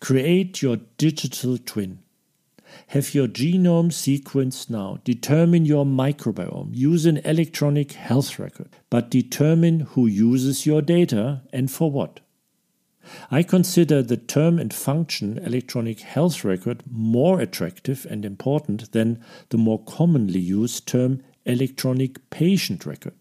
Create 0.00 0.62
your 0.62 0.78
digital 0.96 1.58
twin. 1.58 2.00
Have 2.88 3.14
your 3.14 3.28
genome 3.28 3.90
sequenced 3.90 4.70
now. 4.70 5.00
Determine 5.04 5.64
your 5.64 5.84
microbiome. 5.84 6.70
Use 6.72 7.06
an 7.06 7.18
electronic 7.18 7.92
health 7.92 8.38
record, 8.38 8.76
but 8.90 9.10
determine 9.10 9.80
who 9.80 10.06
uses 10.06 10.66
your 10.66 10.82
data 10.82 11.42
and 11.52 11.70
for 11.70 11.90
what. 11.90 12.20
I 13.30 13.42
consider 13.42 14.02
the 14.02 14.18
term 14.18 14.58
and 14.58 14.72
function 14.72 15.38
electronic 15.38 16.00
health 16.00 16.44
record 16.44 16.82
more 16.90 17.40
attractive 17.40 18.06
and 18.10 18.24
important 18.24 18.92
than 18.92 19.24
the 19.48 19.56
more 19.56 19.82
commonly 19.84 20.40
used 20.40 20.86
term 20.86 21.22
electronic 21.46 22.28
patient 22.28 22.84
record. 22.84 23.14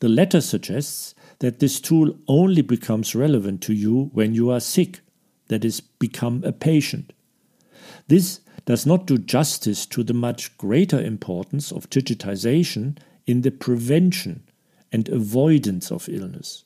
The 0.00 0.08
latter 0.08 0.40
suggests 0.40 1.14
that 1.40 1.58
this 1.58 1.80
tool 1.80 2.16
only 2.26 2.62
becomes 2.62 3.14
relevant 3.14 3.60
to 3.62 3.74
you 3.74 4.10
when 4.14 4.34
you 4.34 4.50
are 4.50 4.60
sick 4.60 5.00
that 5.48 5.64
is, 5.64 5.80
become 5.80 6.42
a 6.44 6.52
patient. 6.52 7.12
This 8.08 8.40
does 8.64 8.86
not 8.86 9.06
do 9.06 9.18
justice 9.18 9.86
to 9.86 10.02
the 10.02 10.14
much 10.14 10.56
greater 10.56 11.00
importance 11.00 11.72
of 11.72 11.90
digitization 11.90 12.98
in 13.26 13.42
the 13.42 13.50
prevention 13.50 14.44
and 14.92 15.08
avoidance 15.08 15.90
of 15.90 16.08
illness. 16.08 16.64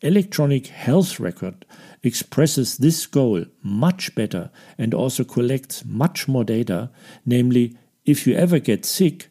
Electronic 0.00 0.68
health 0.68 1.20
record 1.20 1.66
expresses 2.02 2.78
this 2.78 3.06
goal 3.06 3.44
much 3.62 4.14
better 4.14 4.50
and 4.78 4.94
also 4.94 5.24
collects 5.24 5.84
much 5.84 6.28
more 6.28 6.44
data, 6.44 6.90
namely, 7.26 7.76
if 8.06 8.26
you 8.26 8.34
ever 8.34 8.58
get 8.58 8.84
sick, 8.84 9.28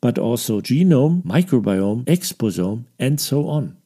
but 0.00 0.18
also 0.18 0.60
genome, 0.60 1.22
microbiome, 1.22 2.04
exposome, 2.04 2.84
and 2.98 3.20
so 3.20 3.48
on. 3.48 3.76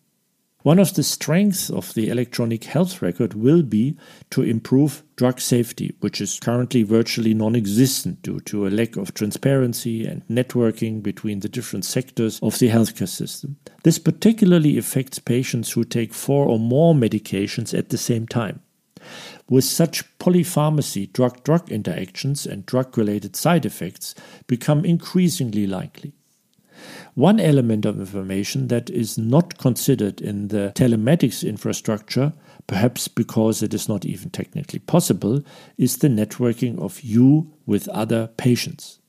One 0.63 0.79
of 0.79 0.93
the 0.93 1.03
strengths 1.03 1.71
of 1.71 1.95
the 1.95 2.11
electronic 2.11 2.65
health 2.65 3.01
record 3.01 3.33
will 3.33 3.63
be 3.63 3.97
to 4.29 4.43
improve 4.43 5.03
drug 5.17 5.41
safety, 5.41 5.95
which 6.01 6.21
is 6.21 6.39
currently 6.39 6.83
virtually 6.83 7.33
non 7.33 7.57
existent 7.57 8.21
due 8.21 8.41
to 8.41 8.67
a 8.67 8.69
lack 8.69 8.97
of 8.97 9.15
transparency 9.15 10.05
and 10.05 10.27
networking 10.29 11.03
between 11.03 11.41
the 11.41 11.49
different 11.49 11.87
sectors 11.87 12.39
of 12.43 12.59
the 12.59 12.69
healthcare 12.69 13.09
system. 13.09 13.57
This 13.85 13.99
particularly 13.99 14.77
affects 14.77 15.19
patients 15.19 15.73
who 15.73 15.83
take 15.83 16.13
four 16.13 16.47
or 16.47 16.59
more 16.59 16.95
medications 16.95 17.77
at 17.77 17.89
the 17.89 17.99
same 17.99 18.27
time. 18.27 18.61
With 19.49 19.65
such 19.65 20.05
polypharmacy, 20.19 21.11
drug 21.11 21.43
drug 21.43 21.73
interactions 21.73 22.45
and 22.45 22.67
drug 22.67 22.99
related 22.99 23.35
side 23.35 23.65
effects 23.65 24.15
become 24.47 24.85
increasingly 24.85 25.67
likely. 25.67 26.13
One 27.15 27.41
element 27.41 27.85
of 27.85 27.99
information 27.99 28.69
that 28.69 28.89
is 28.91 29.19
not 29.19 29.59
considered 29.59 30.21
in 30.21 30.49
the 30.49 30.73
telematics 30.75 31.47
infrastructure, 31.47 32.33
perhaps 32.67 33.09
because 33.09 33.63
it 33.63 33.75
is 33.75 33.89
not 33.89 34.05
even 34.05 34.31
technically 34.31 34.79
possible, 34.79 35.43
is 35.77 35.99
the 35.99 36.09
networking 36.09 36.79
of 36.79 37.01
you 37.01 37.53
with 37.67 37.89
other 37.89 38.29
patients. 38.37 39.01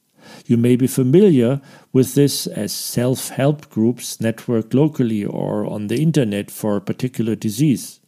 You 0.46 0.57
may 0.57 0.75
be 0.75 0.88
familiar 0.88 1.62
with 1.94 2.16
this 2.16 2.47
as 2.47 2.72
self 2.72 3.29
help 3.29 3.69
groups 3.69 4.22
network 4.22 4.73
locally 4.73 5.25
or 5.25 5.66
on 5.66 5.88
the 5.88 6.01
internet 6.01 6.51
for 6.51 6.78
a 6.78 6.81
particular 6.81 7.35
disease. 7.35 8.00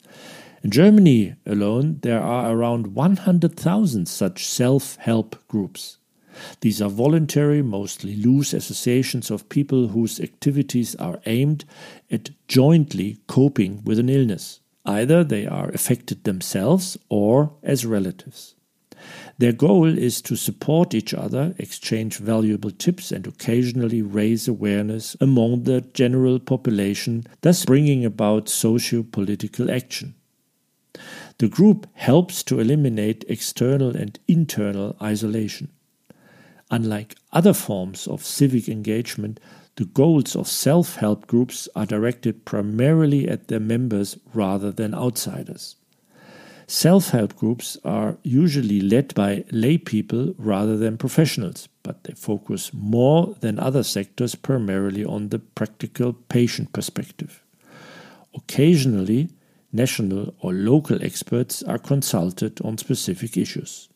In 0.64 0.72
Germany 0.72 1.36
alone, 1.46 2.00
there 2.04 2.22
are 2.22 2.56
around 2.56 2.96
100,000 2.96 4.08
such 4.08 4.48
self 4.48 4.96
help 4.98 5.36
groups. 5.48 5.98
These 6.62 6.82
are 6.82 6.90
voluntary, 6.90 7.62
mostly 7.62 8.16
loose 8.16 8.54
associations 8.54 9.30
of 9.30 9.50
people 9.50 9.90
whose 9.90 10.20
activities 10.20 10.96
are 10.96 11.22
aimed 11.26 11.66
at 12.10 12.32
jointly 12.48 13.18
coping 13.28 13.84
with 13.84 14.00
an 14.00 14.10
illness. 14.10 14.60
Either 14.86 15.24
they 15.24 15.46
are 15.46 15.70
affected 15.70 16.24
themselves 16.24 16.98
or 17.10 17.54
as 17.64 17.86
relatives. 17.86 18.56
Their 19.38 19.54
goal 19.54 19.98
is 19.98 20.22
to 20.24 20.36
support 20.36 20.94
each 20.94 21.14
other, 21.14 21.56
exchange 21.58 22.18
valuable 22.18 22.72
tips, 22.72 23.12
and 23.12 23.26
occasionally 23.26 24.02
raise 24.02 24.48
awareness 24.48 25.18
among 25.20 25.64
the 25.64 25.82
general 25.94 26.40
population, 26.40 27.26
thus 27.42 27.66
bringing 27.66 28.06
about 28.06 28.50
socio 28.50 29.04
political 29.04 29.72
action. 29.72 30.16
The 31.40 31.48
group 31.48 31.88
helps 31.94 32.44
to 32.44 32.60
eliminate 32.60 33.26
external 33.28 33.96
and 33.96 34.20
internal 34.28 34.96
isolation. 35.02 35.70
Unlike 36.74 37.18
other 37.32 37.54
forms 37.54 38.08
of 38.08 38.26
civic 38.26 38.68
engagement, 38.68 39.40
the 39.76 39.86
goals 39.86 40.36
of 40.36 40.48
self 40.48 40.96
help 40.96 41.28
groups 41.28 41.70
are 41.76 41.86
directed 41.86 42.46
primarily 42.46 43.30
at 43.30 43.48
their 43.48 43.60
members 43.60 44.18
rather 44.34 44.72
than 44.72 44.96
outsiders. 44.96 45.76
Self 46.66 47.10
help 47.10 47.36
groups 47.36 47.78
are 47.86 48.18
usually 48.24 48.82
led 48.82 49.14
by 49.14 49.46
lay 49.52 49.78
people 49.78 50.34
rather 50.40 50.76
than 50.76 50.98
professionals, 50.98 51.70
but 51.84 52.06
they 52.06 52.14
focus 52.16 52.72
more 52.74 53.36
than 53.42 53.60
other 53.60 53.84
sectors 53.84 54.34
primarily 54.34 55.06
on 55.06 55.30
the 55.30 55.38
practical 55.38 56.14
patient 56.28 56.74
perspective. 56.74 57.44
Occasionally, 58.34 59.30
national 59.72 60.34
or 60.40 60.54
local 60.54 61.04
experts 61.04 61.62
are 61.62 61.78
consulted 61.78 62.60
on 62.62 62.80
specific 62.80 63.38
issues. 63.38 63.90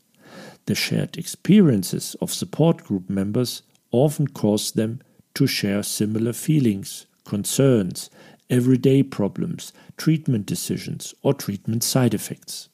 The 0.67 0.75
shared 0.75 1.17
experiences 1.17 2.15
of 2.21 2.31
support 2.31 2.83
group 2.83 3.09
members 3.09 3.63
often 3.91 4.27
cause 4.27 4.73
them 4.73 5.01
to 5.33 5.47
share 5.47 5.81
similar 5.81 6.33
feelings, 6.33 7.05
concerns, 7.23 8.09
everyday 8.49 9.01
problems, 9.01 9.71
treatment 9.95 10.45
decisions, 10.45 11.13
or 11.23 11.33
treatment 11.33 11.83
side 11.83 12.13
effects. 12.13 12.67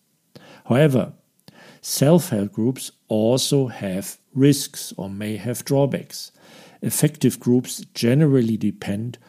However, 0.65 1.13
self 1.81 2.29
help 2.29 2.53
groups 2.53 2.91
also 3.09 3.67
have 3.67 4.17
risks 4.33 4.91
or 4.97 5.07
may 5.07 5.37
have 5.37 5.63
drawbacks. 5.63 6.31
Effective 6.81 7.39
groups 7.39 7.85
generally 7.93 8.57
depend 8.57 9.19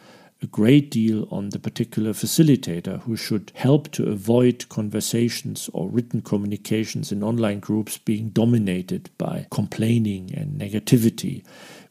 a 0.44 0.48
great 0.48 0.90
deal 0.90 1.26
on 1.30 1.48
the 1.48 1.58
particular 1.58 2.12
facilitator 2.12 3.00
who 3.00 3.16
should 3.16 3.50
help 3.54 3.90
to 3.90 4.10
avoid 4.10 4.68
conversations 4.68 5.70
or 5.72 5.88
written 5.88 6.20
communications 6.20 7.10
in 7.10 7.24
online 7.24 7.60
groups 7.60 7.96
being 7.96 8.28
dominated 8.28 9.08
by 9.16 9.46
complaining 9.50 10.30
and 10.34 10.60
negativity, 10.60 11.42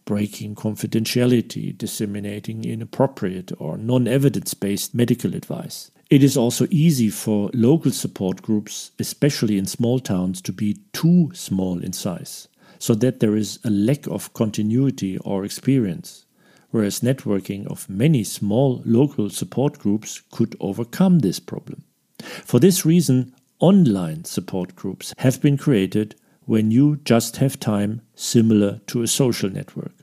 breaking 0.05 0.53
confidentiality, 0.53 1.75
disseminating 1.75 2.63
inappropriate 2.63 3.51
or 3.57 3.75
non 3.75 4.07
evidence 4.07 4.53
based 4.53 4.93
medical 4.93 5.33
advice. 5.33 5.89
It 6.11 6.23
is 6.23 6.37
also 6.37 6.67
easy 6.69 7.09
for 7.09 7.49
local 7.55 7.91
support 7.91 8.43
groups, 8.43 8.91
especially 8.99 9.57
in 9.57 9.65
small 9.65 9.99
towns, 9.99 10.43
to 10.43 10.53
be 10.53 10.77
too 10.93 11.31
small 11.33 11.83
in 11.83 11.91
size, 11.91 12.47
so 12.77 12.93
that 12.95 13.19
there 13.19 13.35
is 13.35 13.57
a 13.63 13.71
lack 13.71 14.05
of 14.05 14.31
continuity 14.33 15.17
or 15.17 15.43
experience 15.43 16.27
whereas 16.73 17.01
networking 17.01 17.67
of 17.67 17.87
many 17.87 18.23
small 18.23 18.81
local 18.83 19.29
support 19.29 19.77
groups 19.77 20.23
could 20.31 20.55
overcome 20.59 21.19
this 21.19 21.39
problem. 21.39 21.83
For 22.19 22.59
this 22.59 22.83
reason, 22.83 23.31
online 23.59 24.25
support 24.25 24.75
groups 24.75 25.13
have 25.19 25.39
been 25.39 25.55
created 25.55 26.15
when 26.45 26.71
you 26.71 26.95
just 27.05 27.37
have 27.37 27.59
time 27.59 28.01
similar 28.15 28.79
to 28.87 29.03
a 29.03 29.07
social 29.07 29.51
network. 29.51 29.93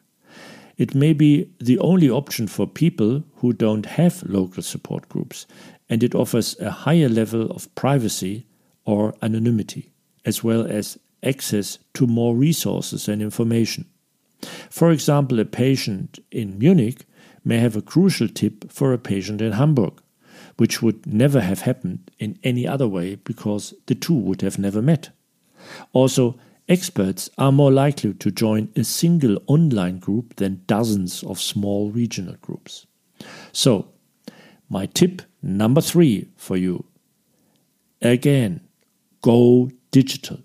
It 0.76 0.94
may 0.94 1.12
be 1.12 1.50
the 1.58 1.80
only 1.80 2.08
option 2.08 2.46
for 2.46 2.68
people 2.68 3.24
who 3.38 3.52
don't 3.52 3.86
have 3.86 4.22
local 4.22 4.62
support 4.62 5.08
groups, 5.08 5.48
and 5.88 6.04
it 6.04 6.14
offers 6.14 6.56
a 6.60 6.70
higher 6.70 7.08
level 7.08 7.50
of 7.50 7.74
privacy 7.74 8.46
or 8.84 9.12
anonymity, 9.22 9.90
as 10.24 10.44
well 10.44 10.64
as 10.68 11.00
access 11.24 11.80
to 11.94 12.06
more 12.06 12.36
resources 12.36 13.08
and 13.08 13.20
information. 13.20 13.86
For 14.70 14.90
example, 14.90 15.40
a 15.40 15.44
patient 15.44 16.18
in 16.30 16.58
Munich 16.58 17.04
may 17.44 17.58
have 17.58 17.76
a 17.76 17.82
crucial 17.82 18.28
tip 18.28 18.70
for 18.70 18.92
a 18.92 18.98
patient 18.98 19.40
in 19.40 19.52
Hamburg, 19.52 20.00
which 20.56 20.82
would 20.82 21.06
never 21.06 21.40
have 21.40 21.62
happened 21.62 22.10
in 22.18 22.38
any 22.42 22.66
other 22.66 22.88
way 22.88 23.16
because 23.16 23.74
the 23.86 23.94
two 23.94 24.14
would 24.14 24.42
have 24.42 24.58
never 24.58 24.82
met. 24.82 25.10
Also, 25.92 26.38
experts 26.68 27.28
are 27.38 27.52
more 27.52 27.72
likely 27.72 28.14
to 28.14 28.30
join 28.30 28.68
a 28.76 28.84
single 28.84 29.38
online 29.46 29.98
group 29.98 30.36
than 30.36 30.62
dozens 30.66 31.22
of 31.24 31.40
small 31.40 31.90
regional 31.90 32.36
groups. 32.40 32.86
So, 33.52 33.88
my 34.68 34.86
tip 34.86 35.22
number 35.42 35.80
three 35.80 36.28
for 36.36 36.56
you 36.56 36.84
again, 38.00 38.60
go 39.22 39.70
digital. 39.90 40.38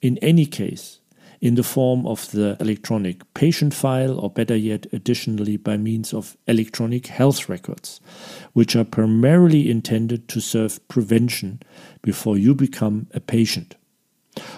In 0.00 0.18
any 0.18 0.46
case, 0.46 1.00
in 1.42 1.56
the 1.56 1.62
form 1.64 2.06
of 2.06 2.30
the 2.30 2.56
electronic 2.60 3.20
patient 3.34 3.74
file, 3.74 4.18
or 4.18 4.30
better 4.30 4.56
yet, 4.56 4.86
additionally 4.92 5.56
by 5.56 5.76
means 5.76 6.14
of 6.14 6.36
electronic 6.46 7.08
health 7.08 7.48
records, 7.48 8.00
which 8.52 8.76
are 8.76 8.84
primarily 8.84 9.68
intended 9.68 10.28
to 10.28 10.40
serve 10.40 10.86
prevention 10.86 11.60
before 12.00 12.38
you 12.38 12.54
become 12.54 13.08
a 13.12 13.18
patient. 13.18 13.74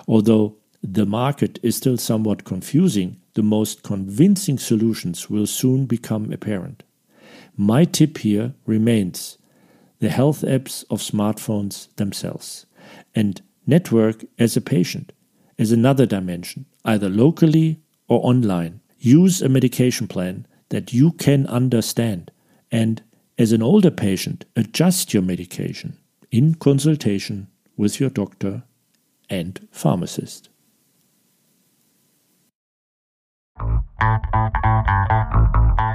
Although 0.06 0.56
the 0.82 1.06
market 1.06 1.58
is 1.62 1.74
still 1.74 1.96
somewhat 1.96 2.44
confusing, 2.44 3.18
the 3.32 3.42
most 3.42 3.82
convincing 3.82 4.58
solutions 4.58 5.30
will 5.30 5.46
soon 5.46 5.86
become 5.86 6.30
apparent. 6.30 6.82
My 7.56 7.86
tip 7.86 8.18
here 8.18 8.52
remains 8.66 9.38
the 10.00 10.10
health 10.10 10.42
apps 10.42 10.84
of 10.90 11.00
smartphones 11.00 11.88
themselves 11.96 12.66
and 13.14 13.40
network 13.66 14.26
as 14.38 14.54
a 14.54 14.60
patient 14.60 15.14
is 15.58 15.72
another 15.72 16.06
dimension, 16.06 16.66
either 16.84 17.08
locally 17.08 17.80
or 18.08 18.20
online. 18.26 18.80
Use 18.98 19.42
a 19.42 19.48
medication 19.48 20.08
plan 20.08 20.46
that 20.70 20.92
you 20.92 21.12
can 21.12 21.46
understand 21.46 22.30
and, 22.70 23.02
as 23.38 23.52
an 23.52 23.62
older 23.62 23.90
patient, 23.90 24.44
adjust 24.56 25.12
your 25.12 25.22
medication 25.22 25.98
in 26.30 26.54
consultation 26.54 27.48
with 27.76 28.00
your 28.00 28.10
doctor 28.10 28.62
and 29.30 29.68
pharmacist. 29.70 30.48